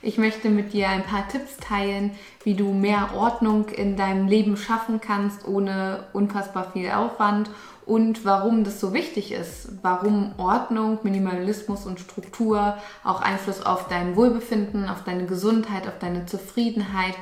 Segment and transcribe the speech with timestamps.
[0.00, 2.12] Ich möchte mit dir ein paar Tipps teilen,
[2.44, 7.50] wie du mehr Ordnung in deinem Leben schaffen kannst, ohne unfassbar viel Aufwand
[7.84, 14.14] und warum das so wichtig ist, warum Ordnung, Minimalismus und Struktur auch Einfluss auf dein
[14.14, 17.14] Wohlbefinden, auf deine Gesundheit, auf deine Zufriedenheit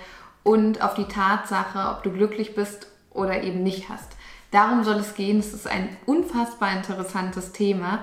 [0.42, 4.16] und auf die Tatsache, ob du glücklich bist oder eben nicht hast.
[4.50, 5.38] Darum soll es gehen.
[5.38, 8.00] Es ist ein unfassbar interessantes Thema.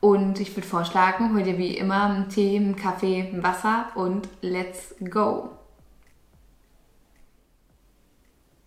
[0.00, 4.28] Und ich würde vorschlagen, hol dir wie immer einen Tee, einen Kaffee, ein Wasser und
[4.42, 5.50] let's go.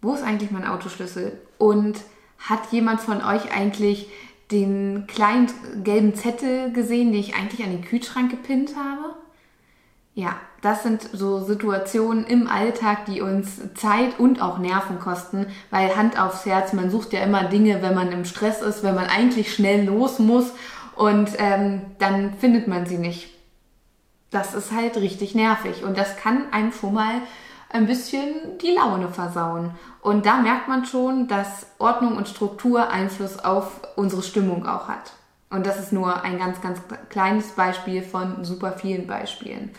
[0.01, 1.39] Wo ist eigentlich mein Autoschlüssel?
[1.57, 1.99] Und
[2.39, 4.09] hat jemand von euch eigentlich
[4.51, 5.47] den kleinen
[5.83, 9.15] gelben Zettel gesehen, den ich eigentlich an den Kühlschrank gepinnt habe?
[10.13, 15.95] Ja, das sind so Situationen im Alltag, die uns Zeit und auch Nerven kosten, weil
[15.95, 19.05] Hand aufs Herz, man sucht ja immer Dinge, wenn man im Stress ist, wenn man
[19.05, 20.51] eigentlich schnell los muss
[21.01, 23.31] und ähm, dann findet man sie nicht.
[24.29, 27.23] Das ist halt richtig nervig und das kann einem schon mal
[27.71, 29.71] ein bisschen die Laune versauen.
[30.01, 35.13] Und da merkt man schon, dass Ordnung und Struktur Einfluss auf unsere Stimmung auch hat.
[35.49, 36.79] Und das ist nur ein ganz, ganz
[37.09, 39.71] kleines Beispiel von super vielen Beispielen.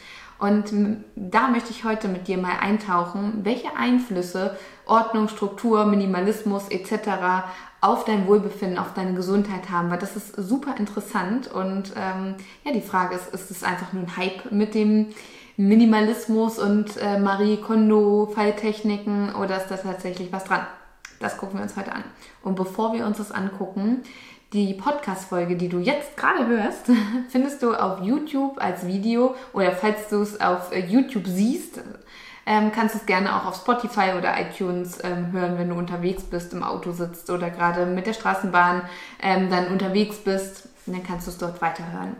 [0.42, 0.72] Und
[1.14, 7.46] da möchte ich heute mit dir mal eintauchen, welche Einflüsse Ordnung, Struktur, Minimalismus etc.
[7.80, 11.46] auf dein Wohlbefinden, auf deine Gesundheit haben, weil das ist super interessant.
[11.46, 15.14] Und ähm, ja, die Frage ist, ist es einfach nur ein Hype mit dem
[15.56, 20.66] Minimalismus und äh, Marie Kondo Falltechniken oder ist da tatsächlich was dran?
[21.20, 22.02] Das gucken wir uns heute an.
[22.42, 24.02] Und bevor wir uns das angucken,
[24.52, 26.86] die Podcast-Folge, die du jetzt gerade hörst,
[27.30, 31.80] findest du auf YouTube als Video oder falls du es auf äh, YouTube siehst,
[32.44, 36.24] ähm, kannst du es gerne auch auf Spotify oder iTunes ähm, hören, wenn du unterwegs
[36.24, 38.82] bist, im Auto sitzt oder gerade mit der Straßenbahn
[39.22, 40.68] ähm, dann unterwegs bist.
[40.86, 42.16] Dann kannst du es dort weiterhören.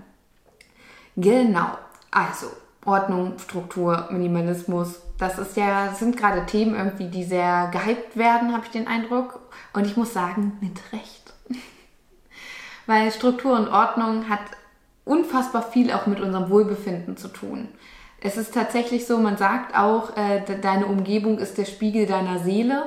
[1.16, 1.76] Genau.
[2.12, 2.46] Also,
[2.84, 5.00] Ordnung, Struktur, Minimalismus.
[5.18, 9.40] Das ist ja, sind gerade Themen irgendwie, die sehr gehypt werden, habe ich den Eindruck.
[9.72, 11.21] Und ich muss sagen, mit Recht
[12.86, 14.40] weil Struktur und Ordnung hat
[15.04, 17.68] unfassbar viel auch mit unserem Wohlbefinden zu tun.
[18.20, 22.84] Es ist tatsächlich so, man sagt auch, äh, deine Umgebung ist der Spiegel deiner Seele.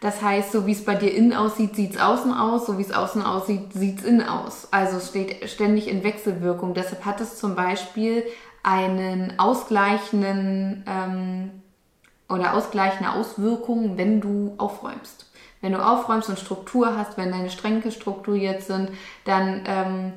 [0.00, 2.82] Das heißt, so wie es bei dir innen aussieht, sieht es außen aus, so wie
[2.82, 4.68] es außen aussieht, sieht es innen aus.
[4.70, 6.74] Also es steht ständig in Wechselwirkung.
[6.74, 8.22] Deshalb hat es zum Beispiel
[8.62, 11.50] einen ausgleichenden ähm,
[12.28, 15.27] oder ausgleichende Auswirkungen, wenn du aufräumst.
[15.60, 18.90] Wenn du aufräumst und Struktur hast, wenn deine Stränke strukturiert sind,
[19.24, 20.12] dann ähm,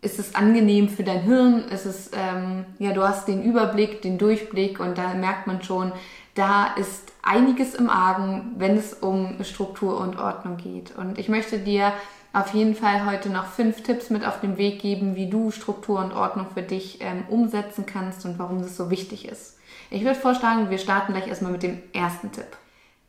[0.00, 4.18] ist es angenehm für dein Hirn, ist es, ähm, ja, du hast den Überblick, den
[4.18, 5.92] Durchblick und da merkt man schon,
[6.34, 10.96] da ist einiges im Argen, wenn es um Struktur und Ordnung geht.
[10.96, 11.92] Und ich möchte dir
[12.32, 15.98] auf jeden Fall heute noch fünf Tipps mit auf den Weg geben, wie du Struktur
[15.98, 19.56] und Ordnung für dich ähm, umsetzen kannst und warum es so wichtig ist.
[19.90, 22.46] Ich würde vorschlagen, wir starten gleich erstmal mit dem ersten Tipp.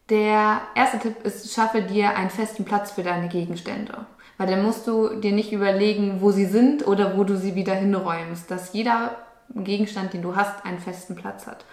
[0.09, 4.06] Der erste Tipp ist, schaffe dir einen festen Platz für deine Gegenstände.
[4.38, 7.75] Weil dann musst du dir nicht überlegen, wo sie sind oder wo du sie wieder
[7.75, 8.50] hinräumst.
[8.50, 9.18] Dass jeder
[9.53, 11.66] Gegenstand, den du hast, einen festen Platz hat.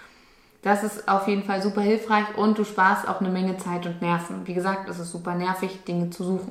[0.62, 4.02] Das ist auf jeden Fall super hilfreich und du sparst auch eine Menge Zeit und
[4.02, 4.47] Nerven.
[4.47, 6.50] Wie gesagt, es ist super nervig, Dinge zu suchen.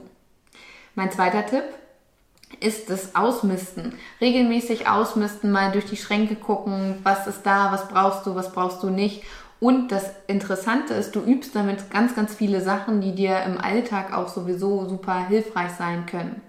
[0.96, 1.66] Mein zweiter Tipp
[2.62, 3.94] ist das Ausmisten.
[4.22, 8.82] Regelmäßig ausmisten, mal durch die Schränke gucken, was ist da, was brauchst du, was brauchst
[8.84, 9.24] du nicht
[9.60, 14.14] und das Interessante ist, du übst damit ganz, ganz viele Sachen, die dir im Alltag
[14.14, 16.42] auch sowieso super hilfreich sein können.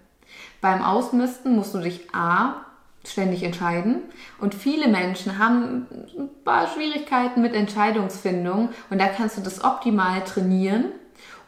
[0.61, 2.67] Beim Ausmisten musst du dich A
[3.05, 4.03] ständig entscheiden
[4.41, 5.87] und viele Menschen haben
[6.19, 10.87] ein paar Schwierigkeiten mit Entscheidungsfindung und da kannst du das optimal trainieren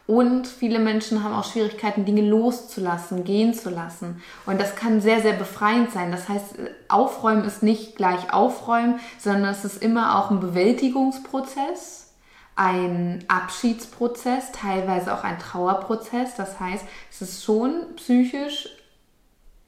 [0.09, 4.23] und viele Menschen haben auch Schwierigkeiten, Dinge loszulassen, gehen zu lassen.
[4.47, 6.11] Und das kann sehr, sehr befreiend sein.
[6.11, 6.55] Das heißt,
[6.87, 12.11] aufräumen ist nicht gleich aufräumen, sondern es ist immer auch ein Bewältigungsprozess,
[12.55, 16.33] ein Abschiedsprozess, teilweise auch ein Trauerprozess.
[16.33, 18.67] Das heißt, es ist schon psychisch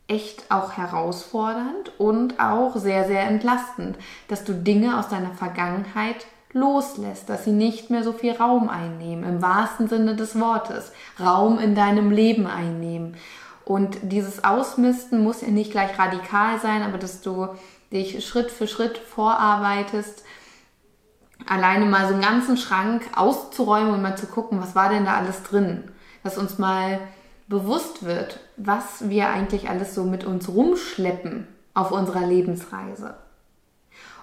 [0.07, 3.95] echt auch herausfordernd und auch sehr, sehr entlastend,
[4.27, 9.23] dass du Dinge aus deiner Vergangenheit loslässt, dass sie nicht mehr so viel Raum einnehmen,
[9.23, 13.15] im wahrsten Sinne des Wortes, Raum in deinem Leben einnehmen.
[13.65, 17.47] Und dieses Ausmisten muss ja nicht gleich radikal sein, aber dass du
[17.91, 20.23] dich Schritt für Schritt vorarbeitest
[21.47, 25.15] alleine mal so einen ganzen Schrank auszuräumen und mal zu gucken, was war denn da
[25.15, 25.85] alles drin.
[26.23, 26.99] Dass uns mal
[27.47, 33.15] bewusst wird, was wir eigentlich alles so mit uns rumschleppen auf unserer Lebensreise.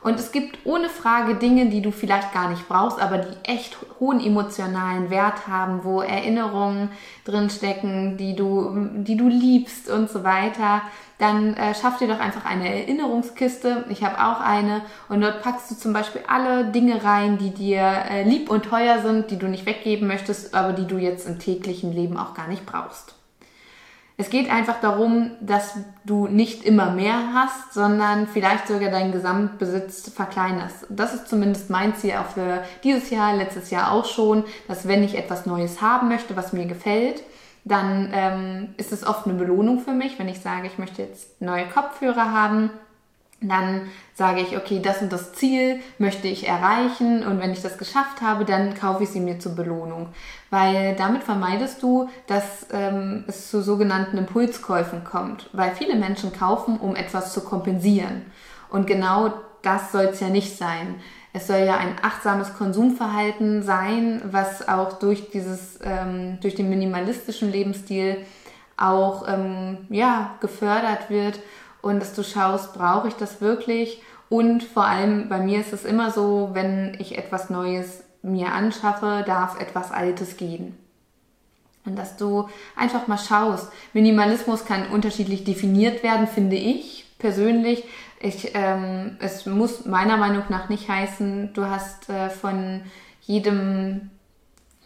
[0.01, 3.77] Und es gibt ohne Frage Dinge, die du vielleicht gar nicht brauchst, aber die echt
[3.99, 6.91] hohen emotionalen Wert haben, wo Erinnerungen
[7.25, 10.83] drinstecken, die du, die du liebst und so weiter.
[11.19, 13.87] Dann äh, schaff dir doch einfach eine Erinnerungskiste.
[13.89, 17.83] Ich habe auch eine und dort packst du zum Beispiel alle Dinge rein, die dir
[18.09, 21.41] äh, lieb und teuer sind, die du nicht weggeben möchtest, aber die du jetzt im
[21.41, 23.18] täglichen Leben auch gar nicht brauchst.
[24.21, 30.11] Es geht einfach darum, dass du nicht immer mehr hast, sondern vielleicht sogar deinen Gesamtbesitz
[30.11, 30.87] verkleinerst.
[30.91, 35.05] Das ist zumindest mein Ziel auch für dieses Jahr, letztes Jahr auch schon, dass wenn
[35.05, 37.23] ich etwas Neues haben möchte, was mir gefällt,
[37.65, 41.41] dann ähm, ist es oft eine Belohnung für mich, wenn ich sage, ich möchte jetzt
[41.41, 42.71] neue Kopfhörer haben
[43.41, 43.83] dann
[44.15, 48.21] sage ich, okay, das und das Ziel möchte ich erreichen und wenn ich das geschafft
[48.21, 50.09] habe, dann kaufe ich sie mir zur Belohnung.
[50.51, 55.51] Weil damit vermeidest du, dass ähm, es zu sogenannten Impulskäufen kommt.
[55.53, 58.23] Weil viele Menschen kaufen, um etwas zu kompensieren.
[58.71, 59.33] Und genau
[59.63, 60.97] das soll es ja nicht sein.
[61.33, 67.53] Es soll ja ein achtsames Konsumverhalten sein, was auch durch dieses, ähm, durch den minimalistischen
[67.53, 68.17] Lebensstil
[68.77, 71.39] auch ähm, ja, gefördert wird
[71.83, 74.03] und dass du schaust, brauche ich das wirklich?
[74.29, 79.25] Und vor allem bei mir ist es immer so, wenn ich etwas Neues mir anschaffe,
[79.27, 80.77] darf etwas Altes gehen.
[81.85, 83.73] Und dass du einfach mal schaust.
[83.95, 87.85] Minimalismus kann unterschiedlich definiert werden, finde ich persönlich.
[88.21, 92.83] Ich, ähm, es muss meiner Meinung nach nicht heißen, du hast äh, von
[93.23, 94.11] jedem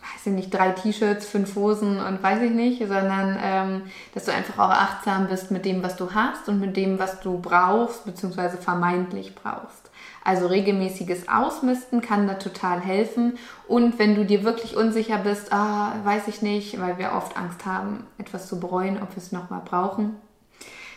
[0.03, 3.83] weiß ich nicht, drei T-Shirts, fünf Hosen und weiß ich nicht, sondern ähm,
[4.15, 7.21] dass du einfach auch achtsam bist mit dem, was du hast und mit dem, was
[7.21, 9.91] du brauchst, beziehungsweise vermeintlich brauchst.
[10.25, 13.39] Also regelmäßiges Ausmisten kann da total helfen.
[13.67, 17.65] Und wenn du dir wirklich unsicher bist, ah, weiß ich nicht, weil wir oft Angst
[17.67, 20.17] haben, etwas zu bereuen, ob wir es nochmal brauchen,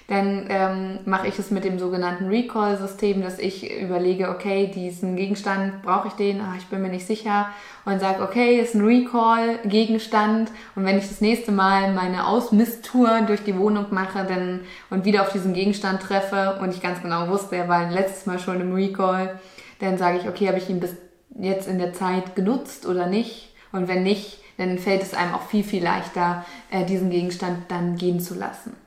[0.07, 5.81] dann ähm, mache ich es mit dem sogenannten Recall-System, dass ich überlege, okay, diesen Gegenstand
[5.81, 7.49] brauche ich den, ah, ich bin mir nicht sicher.
[7.85, 10.51] Und sage, okay, ist ein Recall-Gegenstand.
[10.75, 14.61] Und wenn ich das nächste Mal meine Ausmisttour durch die Wohnung mache dann,
[14.91, 18.37] und wieder auf diesen Gegenstand treffe und ich ganz genau wusste, er war letztes Mal
[18.37, 19.39] schon im Recall,
[19.79, 20.95] dann sage ich, okay, habe ich ihn bis
[21.37, 23.53] jetzt in der Zeit genutzt oder nicht?
[23.71, 27.97] Und wenn nicht, dann fällt es einem auch viel, viel leichter, äh, diesen Gegenstand dann
[27.97, 28.84] gehen zu lassen.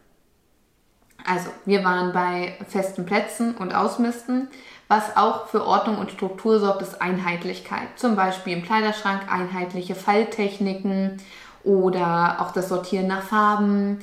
[1.29, 4.49] Also, wir waren bei festen Plätzen und Ausmisten.
[4.89, 7.89] Was auch für Ordnung und Struktur sorgt, ist Einheitlichkeit.
[7.97, 11.19] Zum Beispiel im Kleiderschrank einheitliche Falltechniken
[11.65, 13.99] oder auch das Sortieren nach Farben.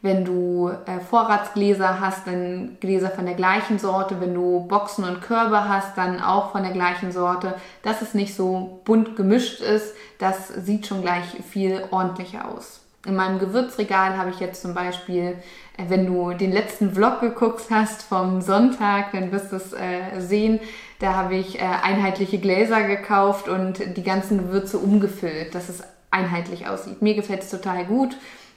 [0.00, 4.20] Wenn du äh, Vorratsgläser hast, dann Gläser von der gleichen Sorte.
[4.20, 7.54] Wenn du Boxen und Körbe hast, dann auch von der gleichen Sorte.
[7.82, 12.87] Dass es nicht so bunt gemischt ist, das sieht schon gleich viel ordentlicher aus.
[13.08, 15.36] In meinem Gewürzregal habe ich jetzt zum Beispiel
[15.78, 20.20] äh, wenn du den letzten Vlog geguckt hast vom Sonntag, dann wirst du es äh,
[20.20, 20.60] sehen.
[20.98, 26.68] Da habe ich äh, einheitliche Gläser gekauft und die ganzen Gewürze umgefüllt, dass es einheitlich
[26.68, 27.00] aussieht.
[27.00, 28.16] Mir gefällt es total gut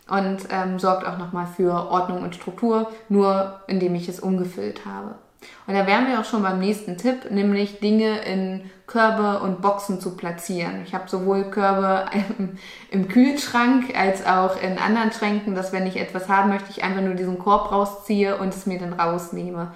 [0.10, 5.15] und ähm, sorgt auch nochmal für Ordnung und Struktur, nur indem ich es umgefüllt habe.
[5.65, 10.02] Und da wären wir auch schon beim nächsten Tipp, nämlich Dinge in Körbe und Boxen
[10.02, 10.82] zu platzieren.
[10.86, 12.06] Ich habe sowohl Körbe
[12.92, 17.02] im Kühlschrank als auch in anderen Schränken, dass wenn ich etwas haben möchte, ich einfach
[17.02, 19.74] nur diesen Korb rausziehe und es mir dann rausnehme.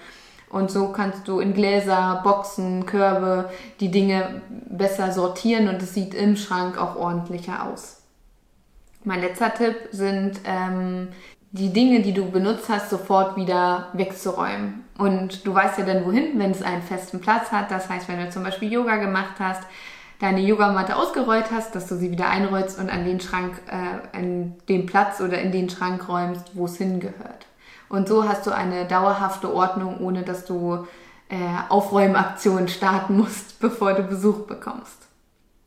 [0.50, 6.14] Und so kannst du in Gläser, Boxen, Körbe die Dinge besser sortieren und es sieht
[6.14, 8.02] im Schrank auch ordentlicher aus.
[9.06, 11.10] Mein letzter Tipp sind ähm,
[11.56, 14.84] die Dinge, die du benutzt hast, sofort wieder wegzuräumen.
[14.98, 17.72] Und du weißt ja dann wohin, wenn es einen festen Platz hat.
[17.72, 19.64] Das heißt, wenn du zum Beispiel Yoga gemacht hast,
[20.20, 24.56] deine Yogamatte ausgerollt hast, dass du sie wieder einrollst und an den Schrank, äh, an
[24.68, 27.46] den Platz oder in den Schrank räumst, wo es hingehört.
[27.88, 30.86] Und so hast du eine dauerhafte Ordnung, ohne dass du
[31.30, 31.36] äh,
[31.70, 35.08] Aufräumaktionen starten musst, bevor du Besuch bekommst.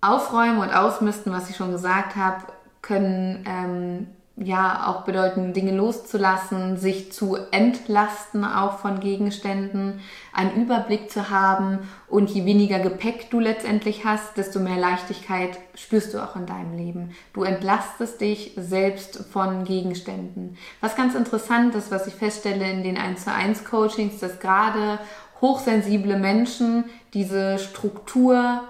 [0.02, 2.44] Aufräumen und Ausmisten, was ich schon gesagt habe,
[2.82, 4.06] können ähm,
[4.40, 10.00] ja auch bedeuten, Dinge loszulassen, sich zu entlasten auch von Gegenständen,
[10.32, 16.14] einen Überblick zu haben und je weniger Gepäck du letztendlich hast, desto mehr Leichtigkeit spürst
[16.14, 17.10] du auch in deinem Leben.
[17.32, 20.56] Du entlastest dich selbst von Gegenständen.
[20.80, 24.98] Was ganz interessant ist, was ich feststelle in den 1 zu 1 Coachings, dass gerade
[25.40, 28.62] hochsensible Menschen diese Struktur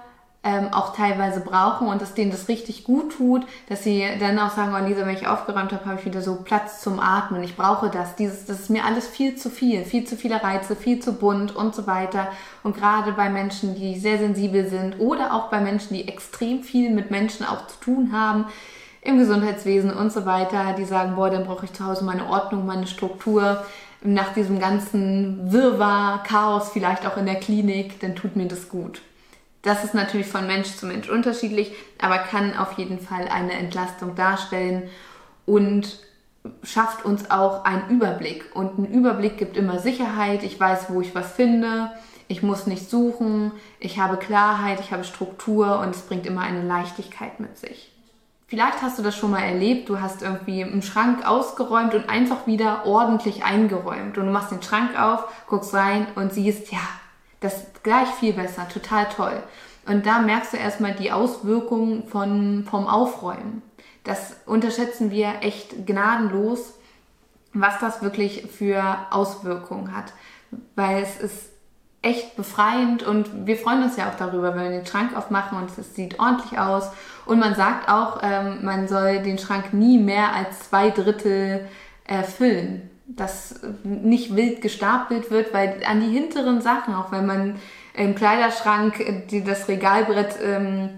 [0.48, 4.50] ähm, auch teilweise brauchen und dass denen das richtig gut tut, dass sie dann auch
[4.50, 7.42] sagen, oh Lisa, wenn ich aufgeräumt habe, habe ich wieder so Platz zum Atmen.
[7.42, 8.16] Ich brauche das.
[8.16, 11.54] Dieses, das ist mir alles viel zu viel, viel zu viele Reize, viel zu bunt
[11.54, 12.28] und so weiter.
[12.62, 16.90] Und gerade bei Menschen, die sehr sensibel sind oder auch bei Menschen, die extrem viel
[16.90, 18.46] mit Menschen auch zu tun haben,
[19.02, 22.66] im Gesundheitswesen und so weiter, die sagen, boah, dann brauche ich zu Hause meine Ordnung,
[22.66, 23.64] meine Struktur.
[24.02, 29.02] Nach diesem ganzen Wirrwarr, Chaos, vielleicht auch in der Klinik, dann tut mir das gut.
[29.62, 34.14] Das ist natürlich von Mensch zu Mensch unterschiedlich, aber kann auf jeden Fall eine Entlastung
[34.14, 34.88] darstellen
[35.46, 35.98] und
[36.62, 38.54] schafft uns auch einen Überblick.
[38.54, 40.42] Und ein Überblick gibt immer Sicherheit.
[40.42, 41.90] Ich weiß, wo ich was finde.
[42.28, 43.52] Ich muss nicht suchen.
[43.80, 47.90] Ich habe Klarheit, ich habe Struktur und es bringt immer eine Leichtigkeit mit sich.
[48.46, 52.46] Vielleicht hast du das schon mal erlebt, du hast irgendwie einen Schrank ausgeräumt und einfach
[52.46, 54.16] wieder ordentlich eingeräumt.
[54.16, 56.78] Und du machst den Schrank auf, guckst rein und siehst, ja,
[57.40, 59.42] das ist gleich viel besser, total toll.
[59.86, 63.62] Und da merkst du erstmal die Auswirkungen von, vom Aufräumen.
[64.04, 66.74] Das unterschätzen wir echt gnadenlos,
[67.54, 70.12] was das wirklich für Auswirkungen hat.
[70.76, 71.48] Weil es ist
[72.02, 75.76] echt befreiend und wir freuen uns ja auch darüber, wenn wir den Schrank aufmachen und
[75.76, 76.90] es sieht ordentlich aus.
[77.26, 81.66] Und man sagt auch, ähm, man soll den Schrank nie mehr als zwei Drittel
[82.04, 87.56] erfüllen das nicht wild gestapelt wird, weil an die hinteren Sachen, auch wenn man
[87.94, 90.90] im Kleiderschrank die, das Regalbrett ähm,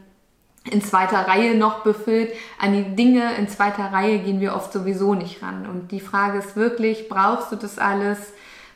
[0.70, 5.14] in zweiter Reihe noch befüllt, an die Dinge in zweiter Reihe gehen wir oft sowieso
[5.14, 5.66] nicht ran.
[5.66, 8.18] Und die Frage ist wirklich, brauchst du das alles?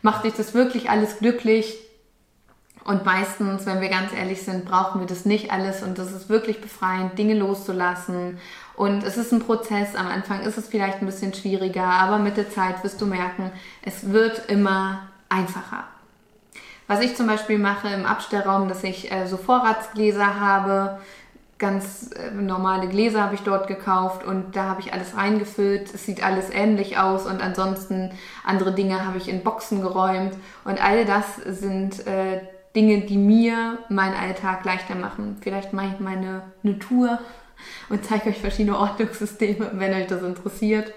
[0.00, 1.78] Macht dich das wirklich alles glücklich?
[2.84, 6.28] Und meistens, wenn wir ganz ehrlich sind, brauchen wir das nicht alles und das ist
[6.28, 8.38] wirklich befreiend, Dinge loszulassen
[8.76, 9.94] und es ist ein Prozess.
[9.94, 13.50] Am Anfang ist es vielleicht ein bisschen schwieriger, aber mit der Zeit wirst du merken,
[13.82, 15.84] es wird immer einfacher.
[16.86, 20.98] Was ich zum Beispiel mache im Abstellraum, dass ich äh, so Vorratsgläser habe,
[21.58, 25.94] ganz äh, normale Gläser habe ich dort gekauft und da habe ich alles reingefüllt.
[25.94, 28.10] Es sieht alles ähnlich aus und ansonsten
[28.44, 32.40] andere Dinge habe ich in Boxen geräumt und all das sind äh,
[32.76, 35.38] Dinge, die mir meinen Alltag leichter machen.
[35.40, 37.18] Vielleicht mache ich meine eine Tour
[37.88, 40.92] und zeige euch verschiedene Ordnungssysteme, wenn euch das interessiert.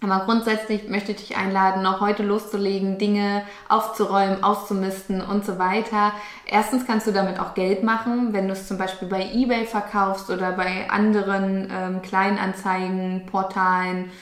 [0.00, 6.12] Aber grundsätzlich möchte ich dich einladen, noch heute loszulegen, Dinge aufzuräumen, auszumisten und so weiter.
[6.46, 10.30] Erstens kannst du damit auch Geld machen, wenn du es zum Beispiel bei eBay verkaufst
[10.30, 14.12] oder bei anderen ähm, Kleinanzeigen, Portalen.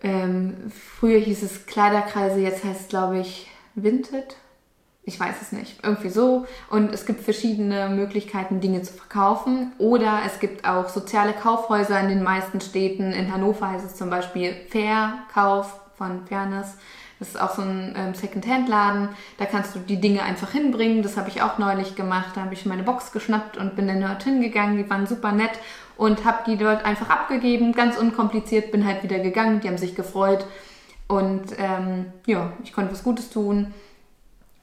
[0.00, 4.36] Ähm, früher hieß es Kleiderkreise, jetzt heißt es glaube ich Vinted
[5.08, 6.46] ich weiß es nicht, irgendwie so.
[6.68, 9.72] Und es gibt verschiedene Möglichkeiten, Dinge zu verkaufen.
[9.78, 13.12] Oder es gibt auch soziale Kaufhäuser in den meisten Städten.
[13.12, 16.76] In Hannover heißt es zum Beispiel Fairkauf von Fairness.
[17.18, 19.08] Das ist auch so ein ähm, Second-Hand-Laden.
[19.38, 21.02] Da kannst du die Dinge einfach hinbringen.
[21.02, 22.32] Das habe ich auch neulich gemacht.
[22.34, 24.76] Da habe ich meine Box geschnappt und bin dann dort hingegangen.
[24.76, 25.52] Die waren super nett
[25.96, 27.72] und habe die dort einfach abgegeben.
[27.72, 28.70] Ganz unkompliziert.
[28.70, 29.60] Bin halt wieder gegangen.
[29.60, 30.46] Die haben sich gefreut.
[31.08, 33.72] Und ähm, ja, ich konnte was Gutes tun.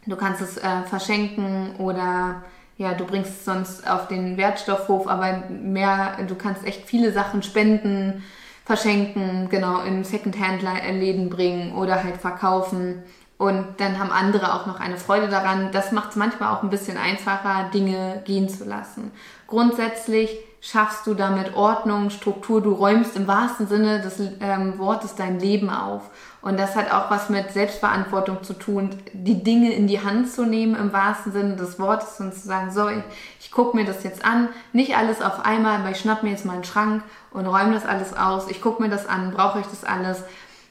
[0.06, 2.44] Du kannst es äh, verschenken oder
[2.78, 7.42] ja, du bringst es sonst auf den Wertstoffhof, aber mehr, du kannst echt viele Sachen
[7.42, 8.24] spenden,
[8.66, 13.04] verschenken, genau, in Secondhand-Läden bringen oder halt verkaufen.
[13.38, 15.72] Und dann haben andere auch noch eine Freude daran.
[15.72, 19.12] Das macht es manchmal auch ein bisschen einfacher, Dinge gehen zu lassen.
[19.48, 20.30] Grundsätzlich
[20.66, 25.70] schaffst du damit Ordnung, Struktur, du räumst im wahrsten Sinne des ähm, Wortes dein Leben
[25.70, 26.10] auf.
[26.42, 30.44] Und das hat auch was mit Selbstverantwortung zu tun, die Dinge in die Hand zu
[30.44, 33.04] nehmen im wahrsten Sinne des Wortes und zu sagen, so, ich,
[33.40, 36.46] ich gucke mir das jetzt an, nicht alles auf einmal, aber ich schnapp mir jetzt
[36.46, 39.68] mal einen Schrank und räume das alles aus, ich gucke mir das an, brauche ich
[39.68, 40.24] das alles,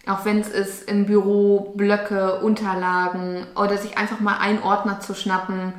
[0.09, 5.15] auch wenn es ist im Büro, Blöcke, Unterlagen oder sich einfach mal einen Ordner zu
[5.15, 5.73] schnappen,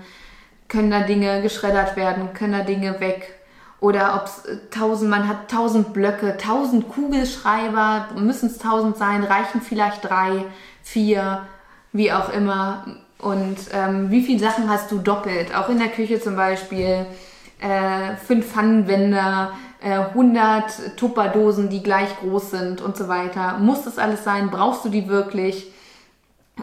[0.69, 3.34] können da Dinge geschreddert werden, können da Dinge weg
[3.79, 9.23] oder ob es äh, tausend, man hat tausend Blöcke, tausend Kugelschreiber, müssen es tausend sein,
[9.23, 10.45] reichen vielleicht drei,
[10.83, 11.41] vier,
[11.91, 12.85] wie auch immer.
[13.19, 15.55] Und ähm, wie viele Sachen hast du doppelt?
[15.55, 17.05] Auch in der Küche zum Beispiel
[17.59, 23.57] äh, fünf Pfannenwender, äh, 100 Tupperdosen, die gleich groß sind und so weiter.
[23.59, 24.49] Muss das alles sein?
[24.51, 25.71] Brauchst du die wirklich?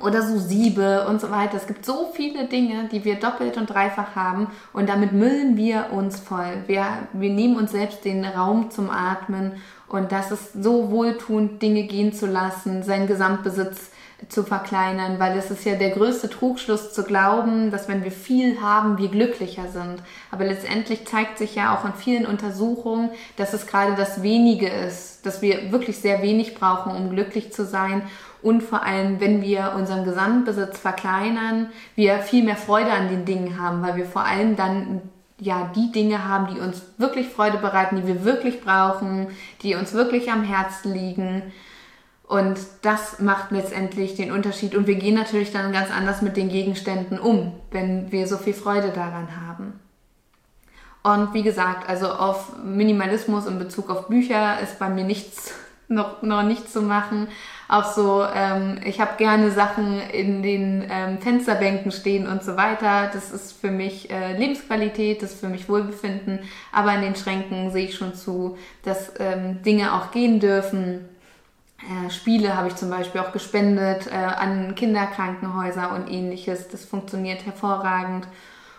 [0.00, 1.56] Oder so Siebe und so weiter.
[1.56, 5.92] Es gibt so viele Dinge, die wir doppelt und dreifach haben und damit müllen wir
[5.92, 6.64] uns voll.
[6.66, 9.52] Wir, wir nehmen uns selbst den Raum zum Atmen
[9.88, 13.91] und das ist so wohltuend, Dinge gehen zu lassen, seinen Gesamtbesitz
[14.28, 18.60] zu verkleinern, weil es ist ja der größte Trugschluss zu glauben, dass wenn wir viel
[18.60, 20.02] haben, wir glücklicher sind.
[20.30, 25.24] Aber letztendlich zeigt sich ja auch in vielen Untersuchungen, dass es gerade das wenige ist,
[25.26, 28.02] dass wir wirklich sehr wenig brauchen, um glücklich zu sein
[28.42, 33.60] und vor allem, wenn wir unseren Gesamtbesitz verkleinern, wir viel mehr Freude an den Dingen
[33.60, 35.00] haben, weil wir vor allem dann
[35.38, 39.28] ja die Dinge haben, die uns wirklich Freude bereiten, die wir wirklich brauchen,
[39.62, 41.52] die uns wirklich am Herzen liegen.
[42.32, 44.74] Und das macht letztendlich den Unterschied.
[44.74, 48.54] Und wir gehen natürlich dann ganz anders mit den Gegenständen um, wenn wir so viel
[48.54, 49.78] Freude daran haben.
[51.02, 55.52] Und wie gesagt, also auf Minimalismus in Bezug auf Bücher ist bei mir nichts,
[55.88, 57.28] noch, noch nichts zu machen.
[57.68, 63.10] Auch so, ähm, ich habe gerne Sachen in den ähm, Fensterbänken stehen und so weiter.
[63.12, 66.38] Das ist für mich äh, Lebensqualität, das ist für mich Wohlbefinden.
[66.72, 71.11] Aber in den Schränken sehe ich schon zu, dass ähm, Dinge auch gehen dürfen.
[71.88, 76.68] Äh, Spiele habe ich zum Beispiel auch gespendet äh, an Kinderkrankenhäuser und ähnliches.
[76.68, 78.26] Das funktioniert hervorragend.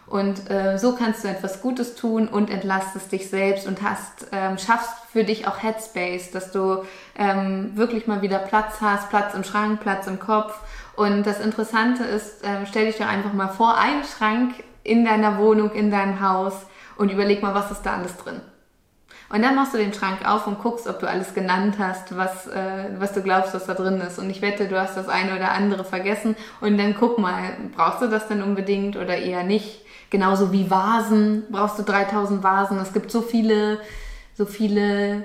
[0.06, 4.58] Und äh, so kannst du etwas Gutes tun und entlastest dich selbst und hast, ähm,
[4.58, 6.84] schaffst für dich auch Headspace, dass du
[7.18, 10.60] ähm, wirklich mal wieder Platz hast, Platz im Schrank, Platz im Kopf.
[10.96, 15.38] Und das Interessante ist, äh, stell dich doch einfach mal vor, einen Schrank in deiner
[15.38, 16.54] Wohnung, in deinem Haus
[16.98, 18.42] und überleg mal, was ist da alles drin.
[19.34, 22.46] Und dann machst du den Schrank auf und guckst, ob du alles genannt hast, was,
[22.46, 24.20] äh, was du glaubst, was da drin ist.
[24.20, 26.36] Und ich wette, du hast das eine oder andere vergessen.
[26.62, 29.82] Und dann guck mal, brauchst du das denn unbedingt oder eher nicht?
[30.12, 32.78] Genauso wie Vasen, brauchst du 3000 Vasen.
[32.78, 33.80] Es gibt so viele,
[34.36, 35.24] so viele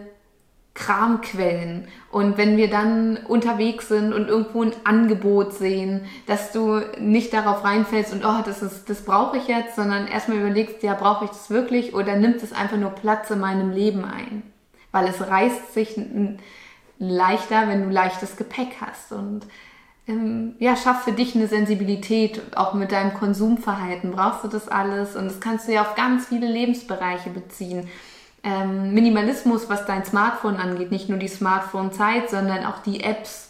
[0.78, 1.88] Kramquellen.
[2.12, 7.64] Und wenn wir dann unterwegs sind und irgendwo ein Angebot sehen, dass du nicht darauf
[7.64, 11.30] reinfällst und oh, das ist, das brauche ich jetzt, sondern erstmal überlegst, ja, brauche ich
[11.32, 14.44] das wirklich oder nimmt es einfach nur Platz in meinem Leben ein?
[14.92, 16.00] Weil es reißt sich
[17.00, 19.10] leichter, wenn du leichtes Gepäck hast.
[19.12, 19.46] Und
[20.06, 24.12] ähm, ja, schaff für dich eine Sensibilität, auch mit deinem Konsumverhalten.
[24.12, 25.16] Brauchst du das alles?
[25.16, 27.88] Und das kannst du ja auf ganz viele Lebensbereiche beziehen.
[28.42, 33.48] Ähm, Minimalismus, was dein Smartphone angeht, nicht nur die Smartphone-Zeit, sondern auch die Apps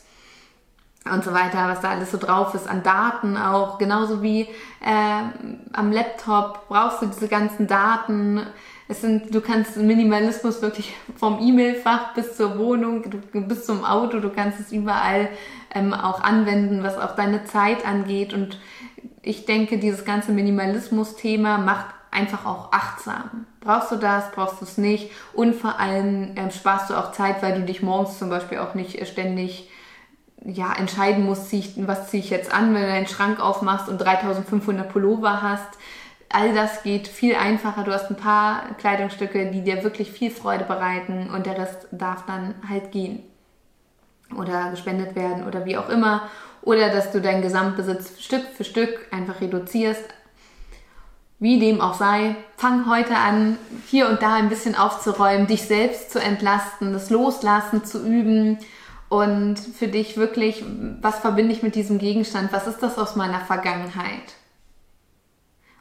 [1.13, 5.23] und so weiter, was da alles so drauf ist, an Daten auch, genauso wie äh,
[5.73, 8.47] am Laptop brauchst du diese ganzen Daten.
[8.89, 14.31] Es sind, du kannst Minimalismus wirklich vom E-Mail-Fach bis zur Wohnung, bis zum Auto, du
[14.31, 15.29] kannst es überall
[15.75, 18.33] ähm, auch anwenden, was auch deine Zeit angeht.
[18.33, 18.59] Und
[19.23, 23.47] ich denke, dieses ganze Minimalismus-Thema macht einfach auch achtsam.
[23.69, 25.11] Brauchst du das, brauchst du es nicht?
[25.35, 28.73] Und vor allem ähm, sparst du auch Zeit, weil du dich morgens zum Beispiel auch
[28.73, 29.69] nicht ständig
[30.43, 33.91] ja, entscheiden musst, zieh ich, was ziehe ich jetzt an, wenn du deinen Schrank aufmachst
[33.91, 35.69] und 3500 Pullover hast.
[36.31, 37.85] All das geht viel einfacher.
[37.85, 42.25] Du hast ein paar Kleidungsstücke, die dir wirklich viel Freude bereiten und der Rest darf
[42.25, 43.23] dann halt gehen
[44.35, 46.23] oder gespendet werden oder wie auch immer.
[46.63, 50.05] Oder dass du deinen Gesamtbesitz Stück für Stück einfach reduzierst.
[51.41, 56.11] Wie dem auch sei, fang heute an, hier und da ein bisschen aufzuräumen, dich selbst
[56.11, 58.59] zu entlasten, das Loslassen zu üben
[59.09, 60.65] und für dich wirklich,
[61.01, 62.53] was verbinde ich mit diesem Gegenstand?
[62.53, 64.35] Was ist das aus meiner Vergangenheit?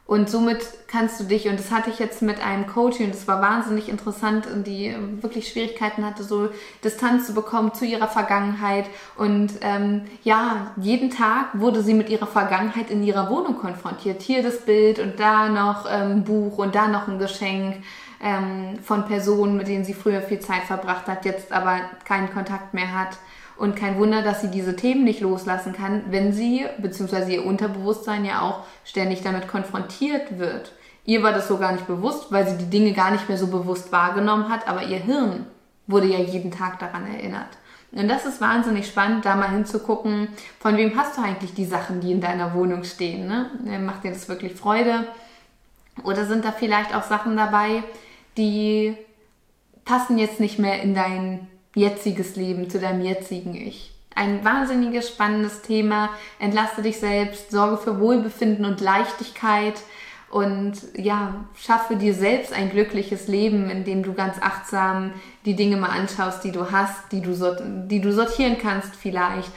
[0.08, 3.28] Und somit kannst du dich, und das hatte ich jetzt mit einem Coaching, und das
[3.28, 6.48] war wahnsinnig interessant, die wirklich Schwierigkeiten hatte, so
[6.82, 8.86] Distanz zu bekommen zu ihrer Vergangenheit.
[9.18, 14.22] Und ähm, ja, jeden Tag wurde sie mit ihrer Vergangenheit in ihrer Wohnung konfrontiert.
[14.22, 17.84] Hier das Bild und da noch ein ähm, Buch und da noch ein Geschenk
[18.22, 22.72] ähm, von Personen, mit denen sie früher viel Zeit verbracht hat, jetzt aber keinen Kontakt
[22.72, 23.18] mehr hat.
[23.58, 28.24] Und kein Wunder, dass sie diese Themen nicht loslassen kann, wenn sie, beziehungsweise ihr Unterbewusstsein
[28.24, 30.72] ja auch ständig damit konfrontiert wird.
[31.04, 33.48] Ihr war das so gar nicht bewusst, weil sie die Dinge gar nicht mehr so
[33.48, 35.46] bewusst wahrgenommen hat, aber ihr Hirn
[35.88, 37.48] wurde ja jeden Tag daran erinnert.
[37.90, 40.28] Und das ist wahnsinnig spannend, da mal hinzugucken,
[40.60, 43.26] von wem hast du eigentlich die Sachen, die in deiner Wohnung stehen.
[43.26, 43.78] Ne?
[43.80, 45.06] Macht dir das wirklich Freude?
[46.04, 47.82] Oder sind da vielleicht auch Sachen dabei,
[48.36, 48.96] die
[49.84, 53.92] passen jetzt nicht mehr in dein jetziges Leben, zu deinem jetzigen Ich.
[54.14, 56.10] Ein wahnsinniges spannendes Thema.
[56.38, 59.74] Entlaste dich selbst, sorge für Wohlbefinden und Leichtigkeit
[60.30, 65.12] und ja, schaffe dir selbst ein glückliches Leben, in dem du ganz achtsam
[65.46, 67.32] die Dinge mal anschaust, die du hast, die du,
[67.86, 69.50] die du sortieren kannst vielleicht.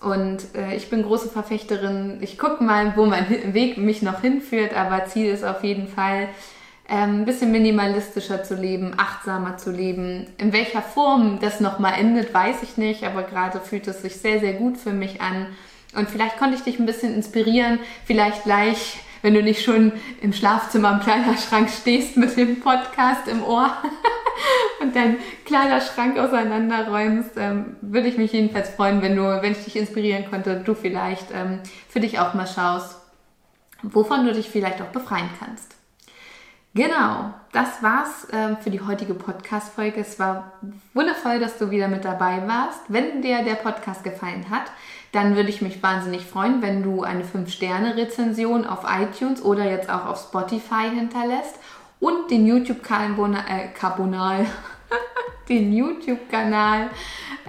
[0.00, 2.18] Und äh, ich bin große Verfechterin.
[2.20, 6.28] Ich gucke mal, wo mein Weg mich noch hinführt, aber Ziel ist auf jeden Fall,
[7.00, 10.26] ein bisschen minimalistischer zu leben, achtsamer zu leben.
[10.36, 14.40] In welcher Form das nochmal endet, weiß ich nicht, aber gerade fühlt es sich sehr,
[14.40, 15.46] sehr gut für mich an.
[15.94, 20.32] Und vielleicht konnte ich dich ein bisschen inspirieren, vielleicht gleich, wenn du nicht schon im
[20.32, 23.72] Schlafzimmer am Kleiderschrank stehst mit dem Podcast im Ohr
[24.82, 29.76] und deinen Kleiderschrank auseinanderräumst, ähm, würde ich mich jedenfalls freuen, wenn du, wenn ich dich
[29.76, 32.96] inspirieren konnte, du vielleicht ähm, für dich auch mal schaust,
[33.82, 35.76] wovon du dich vielleicht auch befreien kannst.
[36.74, 40.00] Genau, das war's äh, für die heutige Podcast-Folge.
[40.00, 40.52] Es war
[40.94, 42.80] wundervoll, dass du wieder mit dabei warst.
[42.88, 44.72] Wenn dir der Podcast gefallen hat,
[45.12, 50.06] dann würde ich mich wahnsinnig freuen, wenn du eine 5-Sterne-Rezension auf iTunes oder jetzt auch
[50.06, 51.58] auf Spotify hinterlässt
[52.00, 54.44] und den YouTube-Kanal äh,
[55.50, 56.88] den YouTube-Kanal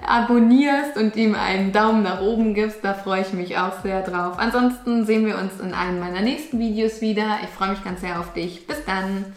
[0.02, 2.82] abonnierst und ihm einen Daumen nach oben gibst.
[2.82, 4.38] Da freue ich mich auch sehr drauf.
[4.38, 7.38] Ansonsten sehen wir uns in einem meiner nächsten Videos wieder.
[7.42, 8.66] Ich freue mich ganz sehr auf dich.
[8.66, 9.32] Bis dann,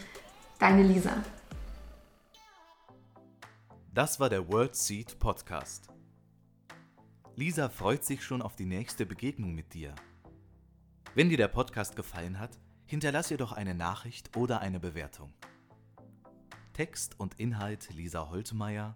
[0.59, 1.11] deine Lisa.
[3.93, 5.89] Das war der World Seed Podcast.
[7.35, 9.93] Lisa freut sich schon auf die nächste Begegnung mit dir.
[11.15, 15.33] Wenn dir der Podcast gefallen hat, hinterlass ihr doch eine Nachricht oder eine Bewertung.
[16.73, 18.95] Text und Inhalt Lisa Holtmeier,